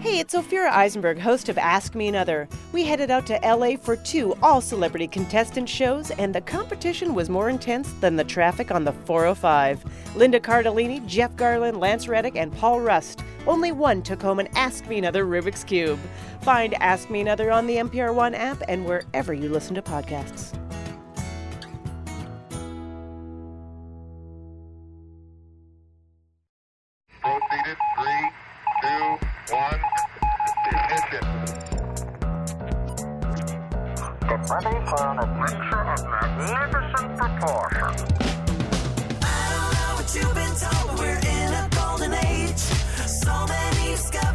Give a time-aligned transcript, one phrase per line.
[0.00, 2.48] Hey, it's Ophira Eisenberg, host of Ask Me Another.
[2.72, 7.28] We headed out to LA for two all celebrity contestant shows, and the competition was
[7.28, 9.84] more intense than the traffic on the 405.
[10.14, 13.24] Linda Cardellini, Jeff Garlin, Lance Reddick, and Paul Rust.
[13.44, 15.98] Only one took home an Ask Me Another Rubik's Cube.
[16.42, 20.56] Find Ask Me Another on the NPR One app and wherever you listen to podcasts.
[37.16, 38.02] Proportions.
[39.22, 42.58] I don't know what you've been told, but we're in a golden age.
[42.58, 44.27] So many discoveries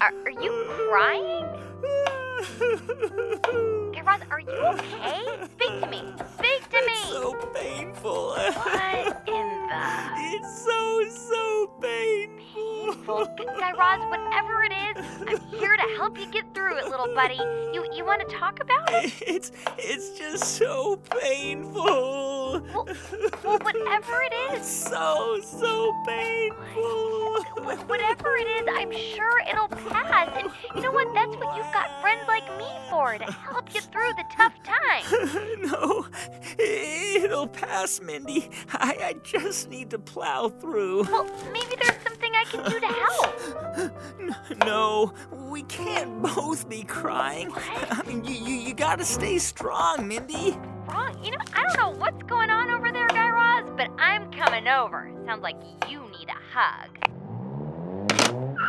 [0.00, 1.46] Are, are you crying?
[3.92, 5.22] Guy Raz, are you okay?
[5.52, 6.02] Speak to me.
[6.38, 6.92] Speak to me.
[6.92, 8.28] It's so painful.
[8.30, 9.82] what in the
[10.16, 12.96] It's so so painful.
[13.06, 17.12] Well, Guy Raz, whatever it is, I'm here to help you get through it, little
[17.14, 17.36] buddy.
[17.72, 19.12] You you want to talk about it?
[19.26, 22.60] It's it's just so painful.
[22.74, 22.86] Well,
[23.44, 27.42] well, whatever it is, So so painful.
[27.42, 30.28] wh- whatever it is, I'm sure it'll pass.
[30.36, 31.12] And you know what?
[31.14, 35.34] That's what you've got friends like me for to help you through the tough times.
[35.72, 36.06] no,
[36.58, 38.50] it'll pass, Mindy.
[38.72, 41.04] I, I just need to plow through.
[41.04, 44.64] Well, maybe there's something I can do to help.
[44.64, 47.50] No, we can't both be crying.
[47.54, 50.56] I mean, you, you, you gotta stay strong, Mindy.
[50.88, 51.22] Wrong.
[51.22, 54.68] You know, I don't know what's going on over there, Guy Raz, but I'm coming
[54.68, 55.10] over.
[55.26, 55.56] Sounds like
[55.88, 57.13] you need a hug.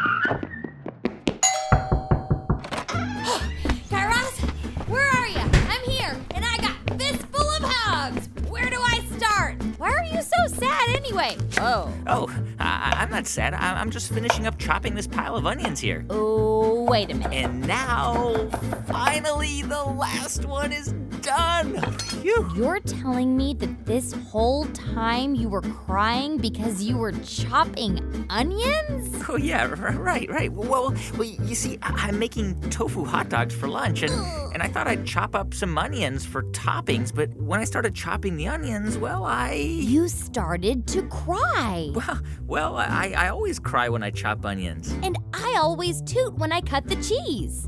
[3.91, 4.40] Raz,
[4.88, 5.40] where are you?
[5.40, 8.30] I'm here, and I got this full of hugs.
[8.47, 9.56] Where do I start?
[9.80, 11.35] Why are you so sad anyway?
[11.59, 11.91] Oh.
[12.06, 13.56] Oh, I, I'm not sad.
[13.56, 16.06] I, I'm just finishing up chopping this pile of onions here.
[16.12, 17.34] Oh, wait a minute.
[17.34, 18.47] And now,
[18.88, 20.94] finally, the last one is
[21.25, 21.81] done.
[22.22, 22.52] Phew.
[22.56, 29.24] You're telling me that this whole time you were crying because you were chopping onions?
[29.28, 30.52] Oh yeah, right, right.
[30.52, 34.13] Well, well, you see, I- I'm making tofu hot dogs for lunch, and
[34.53, 37.13] and I thought I'd chop up some onions for toppings.
[37.13, 41.90] But when I started chopping the onions, well, I You started to cry.
[41.96, 44.94] well, well, I I always cry when I chop onions.
[45.02, 47.68] And I always toot when I cut the cheese.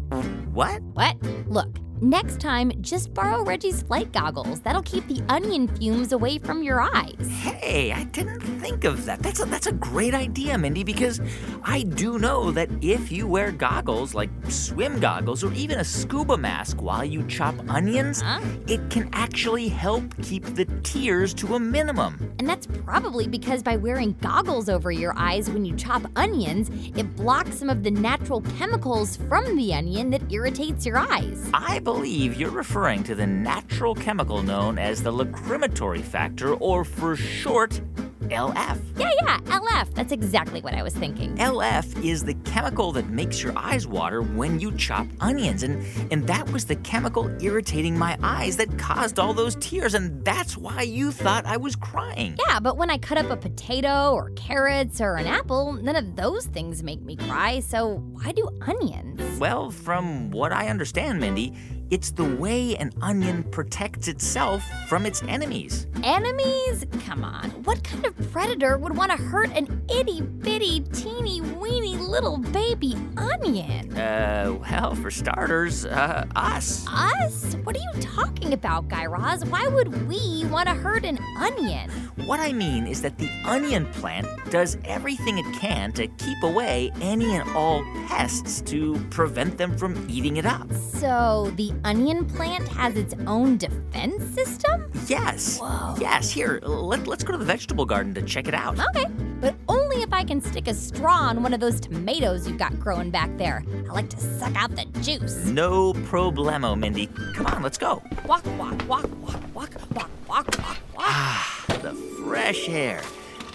[0.53, 0.81] What?
[0.93, 1.21] What?
[1.47, 4.59] Look, next time, just borrow Reggie's flight goggles.
[4.61, 7.15] That'll keep the onion fumes away from your eyes.
[7.41, 9.21] Hey, I didn't think of that.
[9.21, 11.19] That's a, that's a great idea, Mindy, because
[11.63, 16.37] I do know that if you wear goggles like swim goggles or even a scuba
[16.37, 18.39] mask while you chop onions, Huh?
[18.67, 22.33] it can actually help keep the tears to a minimum.
[22.39, 27.15] And that's probably because by wearing goggles over your eyes when you chop onions, it
[27.15, 31.49] blocks some of the natural chemicals from the onion that irritates your eyes.
[31.53, 37.15] I believe you're referring to the natural chemical known as the lacrimatory factor, or for
[37.15, 37.79] short,
[38.23, 38.77] LF.
[38.97, 39.93] Yeah, yeah, LF.
[39.93, 41.37] That's exactly what I was thinking.
[41.37, 45.63] LF is the chemical that makes your eyes water when you chop onions.
[45.63, 45.81] And,
[46.11, 49.93] and that was the chemical irritating my eyes that caused all those tears.
[49.93, 52.37] And that's why you thought I was crying.
[52.49, 56.17] Yeah, but when I cut up a potato or carrots or an apple, none of
[56.17, 57.61] those things make me cry.
[57.61, 59.39] So why do onions?
[59.39, 61.53] Well, from what I understand, Mindy,
[61.89, 65.87] it's the way an onion protects itself from its enemies.
[66.03, 66.85] Enemies?
[67.05, 67.49] Come on.
[67.63, 72.95] What kind of predator would want to hurt an itty bitty, teeny weeny little baby
[73.15, 73.95] onion?
[73.97, 76.85] Uh, well, for starters, uh, us.
[76.87, 77.55] Us?
[77.63, 79.45] What are you talking about, Guy Raz?
[79.45, 81.89] Why would we want to hurt an onion?
[82.25, 86.91] What I mean is that the onion plant does everything it can to keep away
[86.99, 90.71] any and all pests to prevent them from eating it up.
[90.73, 94.91] So the onion plant has its own defense system?
[95.07, 95.59] Yes.
[95.59, 95.95] Whoa.
[95.99, 96.29] Yes.
[96.29, 98.79] Here, let, let's go to the vegetable garden to check it out.
[98.89, 99.05] Okay.
[99.39, 102.79] But only if I can stick a straw in one of those tomatoes you've got
[102.79, 103.63] growing back there.
[103.89, 105.45] I like to suck out the juice.
[105.45, 107.07] No problemo, Mindy.
[107.35, 108.01] Come on, let's go.
[108.25, 113.01] Walk, walk, walk, walk, walk, walk, walk, walk, Ah, the fresh air.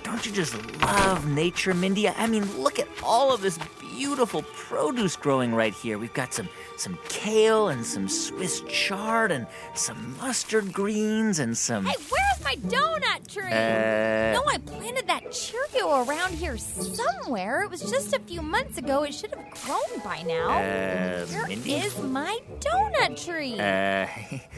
[0.05, 2.09] Don't you just love nature, Mindy?
[2.09, 3.59] I mean, look at all of this
[3.97, 5.99] beautiful produce growing right here.
[5.99, 11.87] We've got some some kale and some Swiss chard and some mustard greens and some
[11.87, 13.45] Hey, where's my my donut tree?
[13.45, 17.63] Uh, no, I planted that Cheerio around here somewhere.
[17.63, 19.05] It was just a few months ago.
[19.05, 20.51] It should have grown by now.
[20.51, 21.75] Uh, Where Mindy?
[21.75, 23.59] is my donut tree?
[23.59, 24.07] Uh,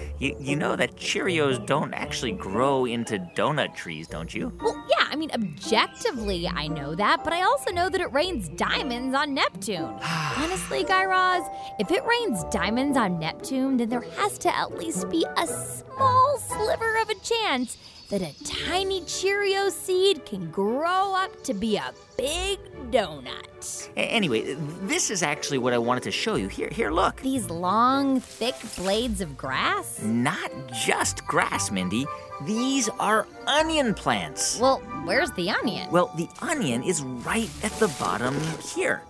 [0.18, 4.52] you, you know that Cheerios don't actually grow into donut trees, don't you?
[4.62, 8.48] well, yeah, I mean, objectively, I know that, but I also know that it rains
[8.48, 9.96] diamonds on Neptune.
[10.36, 15.08] Honestly, Guy Raz, if it rains diamonds on Neptune, then there has to at least
[15.10, 17.76] be a small sliver of a chance
[18.10, 22.58] that a tiny Cheerio seed can grow up to be a big
[22.90, 23.88] donut.
[23.96, 26.48] Anyway, this is actually what I wanted to show you.
[26.48, 27.20] Here, here, look.
[27.22, 30.02] These long, thick blades of grass?
[30.02, 30.50] Not
[30.84, 32.06] just grass, Mindy.
[32.42, 34.58] These are onion plants.
[34.60, 35.90] Well, where's the onion?
[35.90, 38.38] Well, the onion is right at the bottom
[38.74, 39.02] here.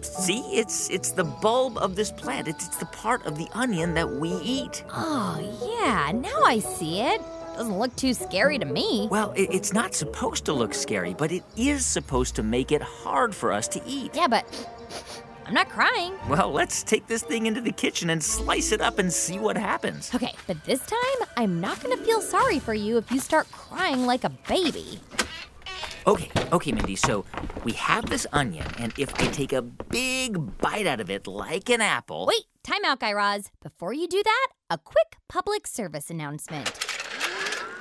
[0.00, 2.48] See, it's it's the bulb of this plant.
[2.48, 4.82] It's, it's the part of the onion that we eat.
[4.90, 7.20] Oh, yeah, now I see it.
[7.54, 9.08] Doesn't look too scary to me.
[9.10, 12.82] Well, it, it's not supposed to look scary, but it is supposed to make it
[12.82, 14.12] hard for us to eat.
[14.14, 14.46] Yeah, but
[15.44, 16.14] I'm not crying.
[16.28, 19.56] Well, let's take this thing into the kitchen and slice it up and see what
[19.56, 20.14] happens.
[20.14, 24.06] Okay, but this time I'm not gonna feel sorry for you if you start crying
[24.06, 25.00] like a baby.
[26.06, 26.96] Okay, okay, Mindy.
[26.96, 27.24] So
[27.64, 31.68] we have this onion, and if I take a big bite out of it like
[31.68, 32.26] an apple.
[32.26, 33.50] Wait, time out, Guy Raz.
[33.62, 36.91] Before you do that, a quick public service announcement.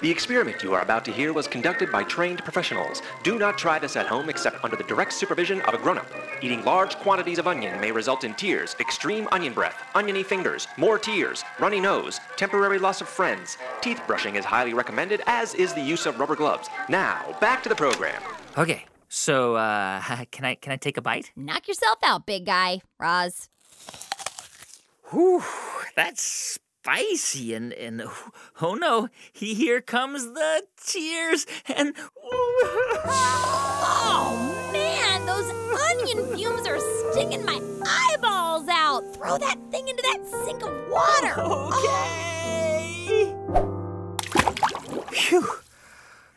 [0.01, 3.03] The experiment you are about to hear was conducted by trained professionals.
[3.21, 6.07] Do not try this at home except under the direct supervision of a grown up.
[6.41, 10.97] Eating large quantities of onion may result in tears, extreme onion breath, oniony fingers, more
[10.97, 13.59] tears, runny nose, temporary loss of friends.
[13.81, 16.67] Teeth brushing is highly recommended, as is the use of rubber gloves.
[16.89, 18.23] Now, back to the program.
[18.57, 20.01] Okay, so uh,
[20.31, 21.31] can I can I take a bite?
[21.35, 22.81] Knock yourself out, big guy.
[22.97, 23.49] Raz.
[25.11, 25.43] Whew,
[25.95, 28.03] that's spicy, and and
[28.61, 31.95] oh no, he, here comes the tears, and
[34.13, 35.49] Oh, man, those
[35.91, 36.79] onion fumes are
[37.11, 39.01] stinging my eyeballs out.
[39.15, 41.39] Throw that thing into that sink of water.
[41.77, 43.35] okay.
[45.11, 45.47] Phew,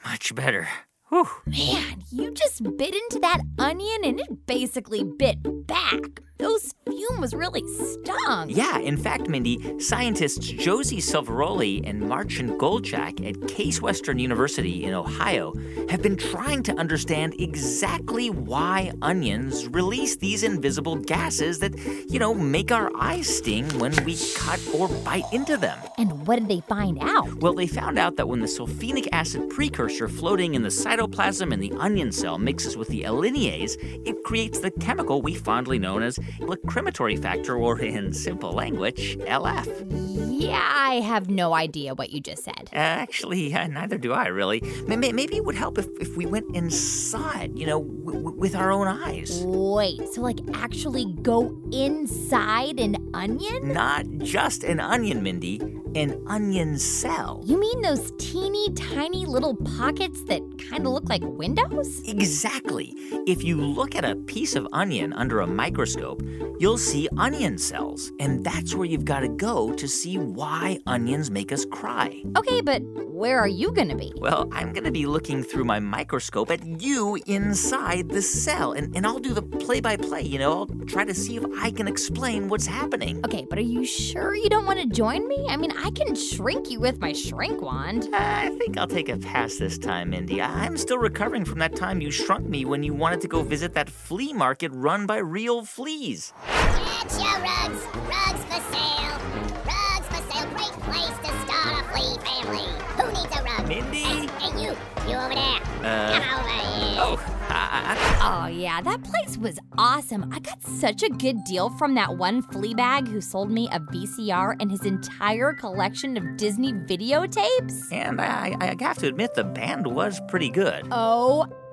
[0.05, 0.69] much better.
[1.09, 1.29] Whew.
[1.47, 6.21] Man, you just bit into that onion and it basically bit back.
[6.45, 8.51] Those fumes really stung.
[8.51, 14.93] Yeah, in fact, Mindy, scientists Josie Silvaroli and Marcin Golczak at Case Western University in
[14.93, 15.55] Ohio
[15.89, 21.79] have been trying to understand exactly why onions release these invisible gases that,
[22.11, 25.79] you know, make our eyes sting when we cut or bite into them.
[25.97, 27.41] And what did they find out?
[27.41, 31.61] Well, they found out that when the sulfenic acid precursor floating in the cytoplasm in
[31.61, 33.77] the onion cell mixes with the alliinase,
[34.07, 39.87] it creates the chemical we fondly know as lacrimatory factor, or in simple language, LF.
[40.31, 42.69] Yeah, I have no idea what you just said.
[42.73, 44.61] Uh, actually, uh, neither do I, really.
[44.87, 48.71] May- may- Maybe it would help if, if we went it, you know, with our
[48.73, 49.43] own eyes.
[49.47, 53.73] Wait, so like actually go inside an onion?
[53.73, 55.61] Not just an onion, Mindy,
[55.95, 57.43] an onion cell.
[57.47, 62.03] You mean those teeny tiny little pockets that kind of look like windows?
[62.09, 62.93] Exactly.
[63.27, 66.23] If you look at a piece of onion under a microscope,
[66.59, 68.13] you'll see onion cells.
[68.21, 72.23] And that's where you've got to go to see why onions make us cry.
[72.37, 74.13] Okay, but where are you gonna be?
[74.17, 78.95] Well, I'm going to be looking through my microscope at you inside the cell, and,
[78.97, 80.61] and I'll do the play by play, you know?
[80.61, 83.25] I'll try to see if I can explain what's happening.
[83.25, 85.47] Okay, but are you sure you don't want to join me?
[85.49, 88.09] I mean, I can shrink you with my shrink wand.
[88.13, 90.41] Uh, I think I'll take a pass this time, Mindy.
[90.43, 93.75] I'm still recovering from that time you shrunk me when you wanted to go visit
[93.75, 96.04] that flea market run by real fleas.
[96.05, 97.83] Get your rugs.
[97.97, 99.17] Rugs for sale.
[99.65, 100.47] Rugs for sale.
[100.51, 102.69] Great place to start a flea family.
[102.99, 103.67] Who needs a rug?
[103.67, 104.03] Mindy?
[104.03, 104.77] Hey, hey, you.
[105.09, 105.61] You over there.
[105.83, 106.99] Uh, Come over here.
[107.01, 110.31] oh, I, Oh, yeah, that place was awesome.
[110.31, 113.81] I got such a good deal from that one flea bag who sold me a
[113.81, 117.91] VCR and his entire collection of Disney videotapes.
[117.93, 120.87] and I, I have to admit, the band was pretty good.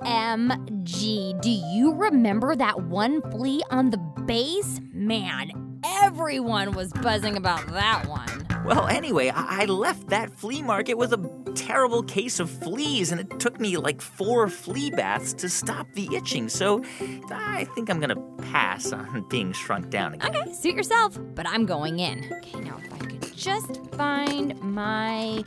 [0.03, 1.39] OMG.
[1.41, 4.79] Do you remember that one flea on the bass?
[4.91, 8.40] Man, everyone was buzzing about that one.
[8.63, 13.19] Well, anyway, I, I left that flea market with a terrible case of fleas, and
[13.19, 16.47] it took me like four flea baths to stop the itching.
[16.47, 16.83] So
[17.31, 20.35] I think I'm gonna pass on being shrunk down again.
[20.35, 22.31] Okay, suit yourself, but I'm going in.
[22.31, 25.43] Okay, now if I could just find my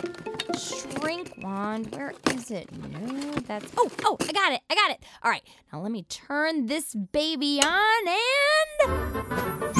[0.58, 1.94] shrink wand.
[1.94, 2.70] Where is it?
[2.72, 3.72] No, that's.
[3.76, 4.60] Oh, oh, I got it.
[4.68, 5.04] I got it.
[5.22, 5.42] All right,
[5.72, 9.74] now let me turn this baby on and.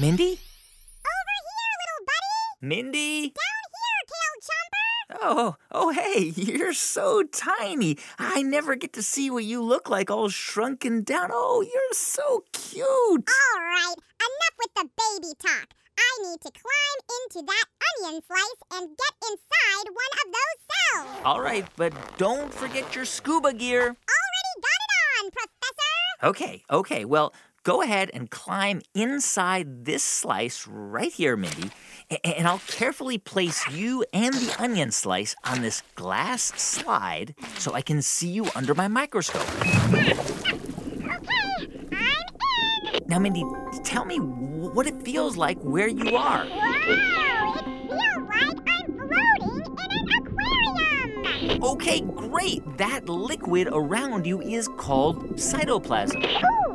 [0.00, 0.38] Mindy?
[2.62, 3.22] Mindy?
[3.22, 5.18] Down here, tail chomper.
[5.22, 7.96] Oh, oh, hey, you're so tiny.
[8.18, 11.30] I never get to see what you look like all shrunken down.
[11.32, 12.86] Oh, you're so cute.
[12.86, 15.72] All right, enough with the baby talk.
[15.98, 17.64] I need to climb into that
[18.04, 21.22] onion slice and get inside one of those cells.
[21.24, 23.84] All right, but don't forget your scuba gear.
[23.84, 25.80] Already got it on, Professor.
[26.22, 27.04] Okay, okay.
[27.06, 31.70] Well, go ahead and climb inside this slice right here, Mindy.
[32.24, 37.82] And I'll carefully place you and the onion slice on this glass slide so I
[37.82, 39.42] can see you under my microscope.
[39.92, 40.12] Okay,
[41.02, 43.06] I'm in.
[43.06, 43.44] Now, Mindy,
[43.84, 46.46] tell me what it feels like where you are.
[46.46, 51.62] Wow, it feels like I'm floating in an aquarium.
[51.62, 52.62] Okay, great.
[52.78, 56.24] That liquid around you is called cytoplasm.
[56.24, 56.74] Ooh,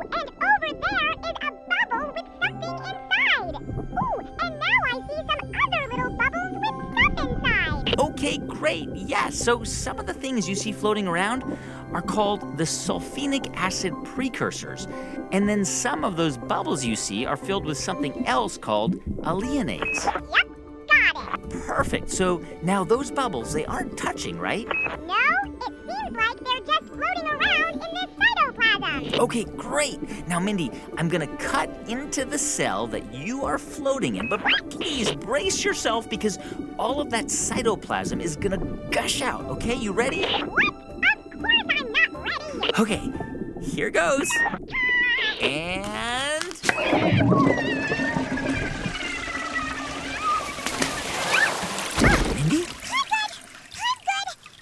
[8.26, 8.88] Okay, great.
[8.92, 11.44] Yes, so some of the things you see floating around
[11.92, 14.88] are called the sulfenic acid precursors.
[15.30, 20.04] And then some of those bubbles you see are filled with something else called alliinase.
[20.04, 20.24] Yep,
[21.14, 21.50] got it.
[21.66, 22.10] Perfect.
[22.10, 24.66] So now those bubbles, they aren't touching, right?
[29.14, 30.00] Okay, great.
[30.28, 35.12] Now, Mindy, I'm gonna cut into the cell that you are floating in, but please
[35.14, 36.38] brace yourself because
[36.78, 38.58] all of that cytoplasm is gonna
[38.90, 39.74] gush out, okay?
[39.74, 40.24] You ready?
[40.24, 42.70] Of course I'm not ready.
[42.78, 43.12] Okay,
[43.62, 44.28] here goes.
[45.40, 46.44] And.
[52.34, 52.62] Mindy?
[52.62, 53.32] I'm good.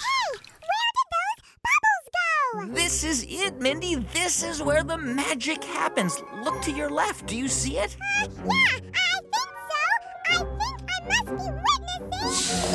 [0.00, 0.28] Hey,
[0.60, 2.74] where did those bubbles go?
[2.74, 3.94] This is it, Mindy.
[3.96, 6.22] This is where the magic happens.
[6.42, 7.26] Look to your left.
[7.26, 7.96] Do you see it?
[8.00, 9.82] Uh, yeah, I think so.
[10.26, 11.48] I think I must be
[12.10, 12.74] witnessing.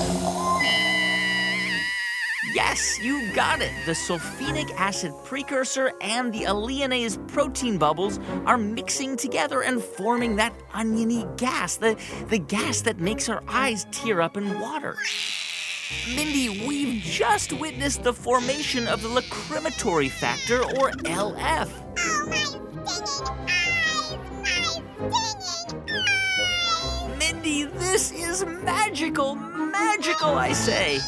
[2.54, 3.72] Yes, you got it.
[3.86, 10.54] The sulfenic acid precursor and the alliinase protein bubbles are mixing together and forming that
[10.74, 11.96] oniony gas, the,
[12.30, 14.96] the gas that makes our eyes tear up in water.
[16.16, 21.70] Mindy, we've just witnessed the formation of the lacrimatory factor, or LF.
[21.98, 24.82] Oh, my stinging eyes!
[25.00, 27.18] My stinging eyes!
[27.18, 31.00] Mindy, this is magical, magical, I say.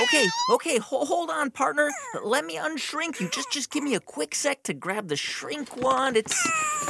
[0.00, 1.90] Okay, okay, ho- hold on, partner.
[2.24, 3.28] Let me unshrink you.
[3.28, 6.16] Just, just give me a quick sec to grab the shrink wand.
[6.16, 6.34] It's,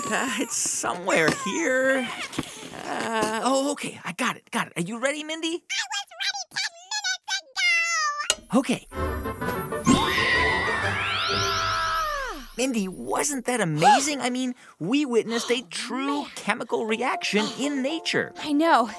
[0.07, 2.09] uh, it's somewhere here.
[2.75, 4.73] Uh, oh, okay, I got it, got it.
[4.77, 5.49] Are you ready, Mindy?
[5.49, 8.59] I was ready ten minutes ago!
[8.59, 8.87] Okay.
[12.57, 14.21] Mindy, wasn't that amazing?
[14.21, 18.33] I mean, we witnessed a true chemical reaction in nature.
[18.43, 18.91] I know.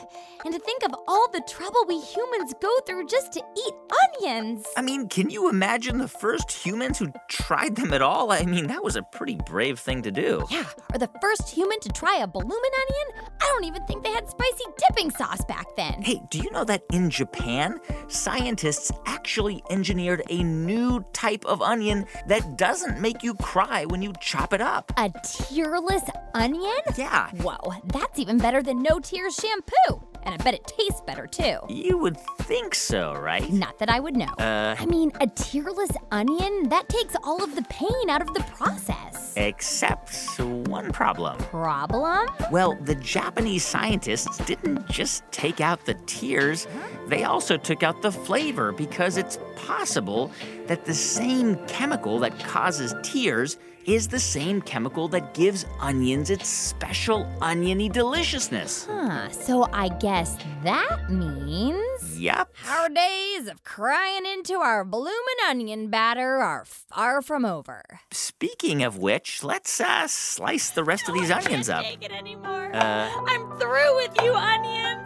[0.46, 3.74] And to think of all the trouble we humans go through just to eat
[4.22, 4.66] onions.
[4.76, 8.32] I mean, can you imagine the first humans who tried them at all?
[8.32, 10.46] I mean, that was a pretty brave thing to do.
[10.52, 13.26] Yeah, or the first human to try a bloomin' onion?
[13.42, 16.02] I don't even think they had spicy dipping sauce back then.
[16.02, 22.06] Hey, do you know that in Japan, scientists actually engineered a new type of onion
[22.28, 24.92] that doesn't make you cry when you chop it up?
[24.98, 26.82] A tearless onion?
[26.98, 30.13] Yeah, Whoa, that's even better than no tears shampoo.
[30.24, 31.58] And I bet it tastes better too.
[31.70, 33.52] you would think so, right?
[33.52, 34.34] Not that I would know.
[34.40, 38.42] Uh, I mean, a tearless onion, that takes all of the pain out of the
[38.56, 39.34] process.
[39.36, 41.38] except one problem.
[41.38, 42.28] Problem?
[42.52, 46.68] Well, the Japanese scientists didn't just take out the tears,
[47.08, 50.32] they also took out the flavor because it's possible
[50.68, 56.48] that the same chemical that causes tears is the same chemical that gives onions its
[56.48, 58.86] special oniony deliciousness.
[58.86, 62.20] Huh, so I guess that means.
[62.20, 62.54] Yep.
[62.70, 65.14] Our days of crying into our bloomin'
[65.48, 67.84] onion batter are far from over.
[68.12, 71.84] Speaking of which, let's uh, slice the rest of these onions up.
[71.84, 72.72] Take it anymore.
[72.74, 75.00] Uh, I'm through with you, onions.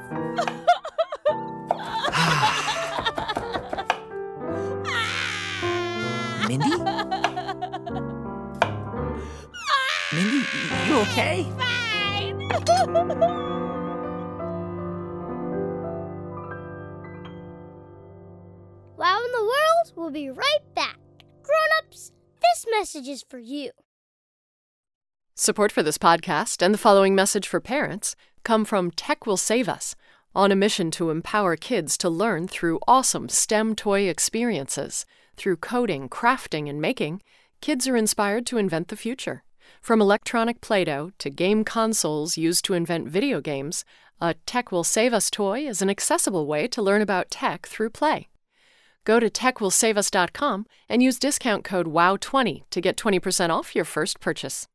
[10.97, 11.45] you okay?
[11.57, 12.47] Fine.
[18.97, 20.97] Wow in the World will be right back.
[21.43, 22.11] Grown-ups,
[22.41, 23.69] this message is for you.
[25.35, 29.69] Support for this podcast and the following message for parents come from Tech Will Save
[29.69, 29.95] Us,
[30.33, 35.05] on a mission to empower kids to learn through awesome STEM toy experiences.
[35.35, 37.21] Through coding, crafting, and making,
[37.61, 39.43] kids are inspired to invent the future.
[39.81, 43.85] From electronic Play Doh to game consoles used to invent video games,
[44.19, 47.91] A Tech Will Save Us toy is an accessible way to learn about tech through
[47.91, 48.27] play.
[49.03, 54.67] Go to techwillsaveus.com and use discount code WOW20 to get 20% off your first purchase.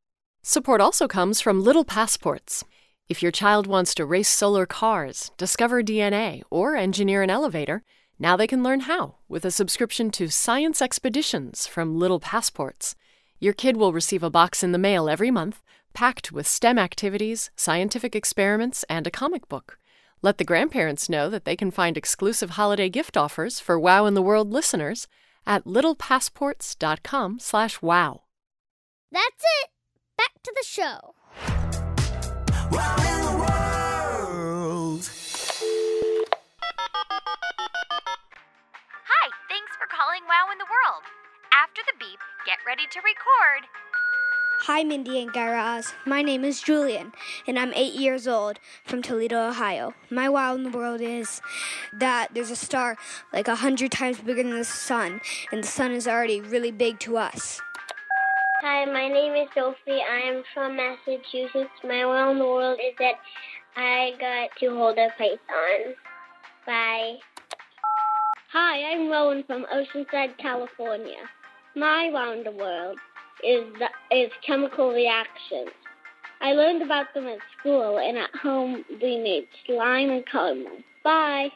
[0.43, 2.65] Support also comes from Little Passports.
[3.09, 7.83] If your child wants to race solar cars, discover DNA, or engineer an elevator,
[8.19, 12.95] now they can learn how with a subscription to Science Expeditions from Little Passports.
[13.43, 17.51] Your kid will receive a box in the mail every month, packed with STEM activities,
[17.57, 19.81] scientific experiments, and a comic book.
[20.23, 24.15] Let the grandparents know that they can find exclusive holiday gift offers for Wow in
[24.15, 25.09] the World listeners
[25.45, 28.23] at littlepassports.com/wow.
[29.11, 29.71] That's it.
[30.17, 31.17] Back to the show.
[39.11, 41.03] Hi, thanks for calling Wow in the World.
[41.53, 43.69] After the beep, get ready to record.
[44.63, 45.93] Hi, Mindy and Guy Raz.
[46.07, 47.13] My name is Julian,
[47.47, 49.95] and I'm eight years old from Toledo, Ohio.
[50.11, 51.41] My wow in the world is
[51.93, 52.97] that there's a star
[53.33, 55.21] like a hundred times bigger than the sun,
[55.51, 57.61] and the sun is already really big to us.
[58.63, 60.01] Hi, my name is Sophie.
[60.01, 61.71] I am from Massachusetts.
[61.83, 63.15] My wow in the world is that
[63.77, 65.95] I got to hold a python.
[66.67, 67.17] Bye.
[68.53, 71.29] Hi, I'm Rowan from Oceanside, California.
[71.75, 72.99] My in the world
[73.43, 75.71] is the, is chemical reactions.
[76.43, 80.79] I learned about them at school, and at home we made slime and caramel.
[81.02, 81.50] Bye.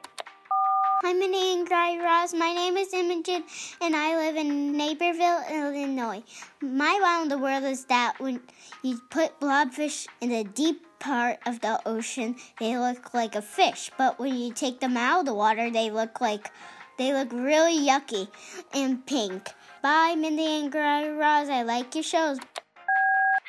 [1.03, 2.33] Hi, Minnie and Guy Raz.
[2.33, 3.45] My name is Imogen,
[3.83, 6.23] and I live in Naperville, Illinois.
[6.63, 8.41] My in the world is that when
[8.83, 13.91] you put blobfish in the deep part of the ocean, they look like a fish.
[13.99, 16.51] But when you take them out of the water, they look like
[16.97, 18.29] they look really yucky
[18.73, 19.51] and pink.
[19.87, 21.49] Bye, Mindy and Raz.
[21.49, 22.41] I like your shows.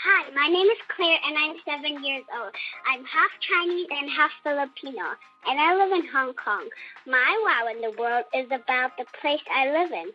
[0.05, 2.53] Hi, my name is Claire, and I'm seven years old.
[2.85, 5.17] I'm half Chinese and half Filipino,
[5.49, 6.69] and I live in Hong Kong.
[7.07, 10.13] My wow in the world is about the place I live in.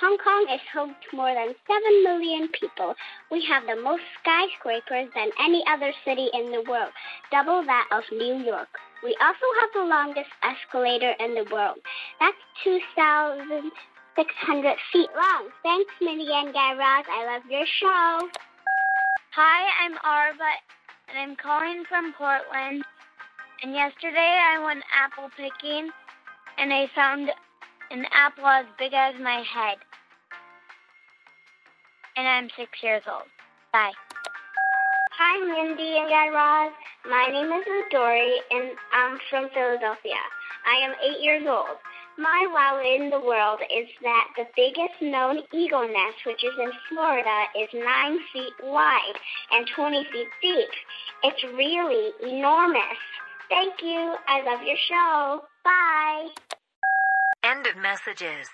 [0.00, 2.94] Hong Kong is home to more than 7 million people.
[3.30, 6.96] We have the most skyscrapers than any other city in the world,
[7.30, 8.72] double that of New York.
[9.04, 11.76] We also have the longest escalator in the world.
[12.20, 12.40] That's
[14.18, 15.46] 2,600 feet long.
[15.62, 17.06] Thanks, Minnie and Guy Raz.
[17.06, 18.28] I love your show.
[19.30, 20.50] Hi, I'm Arva,
[21.06, 22.82] and I'm calling from Portland.
[23.62, 25.90] And yesterday I went apple picking,
[26.58, 27.30] and I found
[27.92, 29.78] an apple as big as my head.
[32.16, 33.30] And I'm six years old.
[33.72, 33.94] Bye.
[35.14, 36.72] Hi, Mindy and Guy Raz.
[37.06, 40.18] My name is Dory, and I'm from Philadelphia.
[40.66, 41.78] I am eight years old.
[42.18, 46.72] My wow in the world is that the biggest known eagle nest, which is in
[46.88, 49.14] Florida, is nine feet wide
[49.52, 50.68] and 20 feet deep.
[51.22, 52.98] It's really enormous.
[53.48, 54.16] Thank you.
[54.26, 55.42] I love your show.
[55.62, 56.28] Bye.
[57.44, 58.48] End of messages.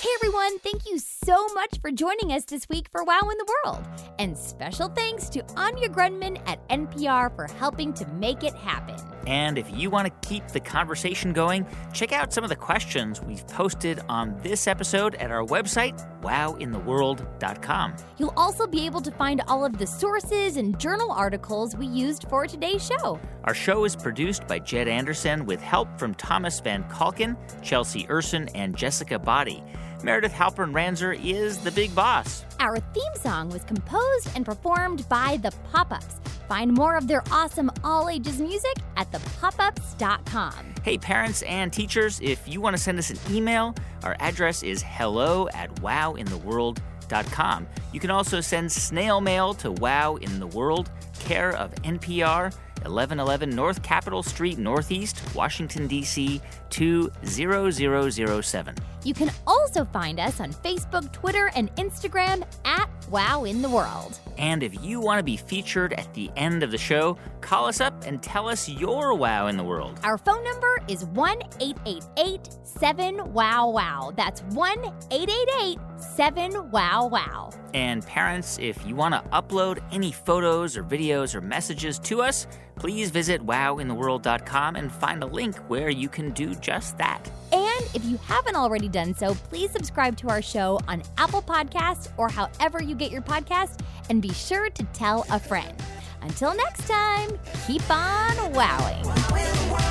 [0.00, 3.54] Hey everyone, thank you so much for joining us this week for Wow in the
[3.64, 3.84] World.
[4.18, 8.96] And special thanks to Anya Grundmann at NPR for helping to make it happen.
[9.28, 13.20] And if you want to keep the conversation going, check out some of the questions
[13.20, 17.96] we've posted on this episode at our website, wowintheworld.com.
[18.16, 22.24] You'll also be able to find all of the sources and journal articles we used
[22.30, 23.20] for today's show.
[23.44, 28.48] Our show is produced by Jed Anderson with help from Thomas Van Kalken, Chelsea Urson,
[28.54, 29.62] and Jessica Body.
[30.02, 32.46] Meredith Halpern Ranzer is the big boss.
[32.60, 36.16] Our theme song was composed and performed by The Pop Ups.
[36.48, 40.54] Find more of their awesome all ages music at thepopups.com.
[40.82, 44.82] Hey, parents and teachers, if you want to send us an email, our address is
[44.82, 47.66] hello at wowintheworld.com.
[47.92, 52.50] You can also send snail mail to Wow in the World, care of NPR,
[52.82, 56.40] 1111 North Capitol Street, Northeast, Washington, D.C.
[56.70, 58.74] 20007.
[59.04, 64.18] You can also find us on Facebook, Twitter, and Instagram at Wow in the World.
[64.36, 67.80] And if you want to be featured at the end of the show, call us
[67.80, 69.98] up and tell us your wow in the world.
[70.04, 74.12] Our phone number is 1 888 7 Wow Wow.
[74.16, 74.78] That's 1
[75.10, 77.50] 888 7 Wow Wow.
[77.74, 82.46] And parents, if you want to upload any photos or videos or messages to us,
[82.76, 87.30] please visit wowintheworld.com and find a link where you can do just that.
[87.52, 92.08] And if you haven't already done so, please subscribe to our show on Apple Podcasts
[92.16, 93.80] or however you get your podcast,
[94.10, 95.74] and be sure to tell a friend.
[96.22, 97.30] Until next time,
[97.66, 99.87] keep on wowing.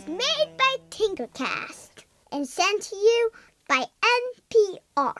[0.00, 3.30] Was made by Tinkercast and sent to you
[3.68, 5.14] by NPR.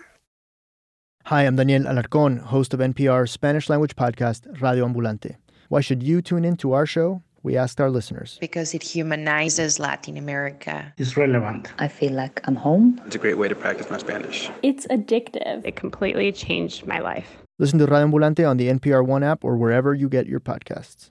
[1.26, 5.36] Hi, I'm Daniel Alarcón, host of NPR's Spanish language podcast, Radio Ambulante.
[5.68, 7.22] Why should you tune in to our show?
[7.42, 8.38] We asked our listeners.
[8.40, 10.92] Because it humanizes Latin America.
[10.98, 11.72] It's relevant.
[11.78, 13.00] I feel like I'm home.
[13.06, 14.50] It's a great way to practice my Spanish.
[14.62, 15.64] It's addictive.
[15.64, 17.38] It completely changed my life.
[17.58, 21.10] Listen to Radio Ambulante on the NPR One app or wherever you get your podcasts.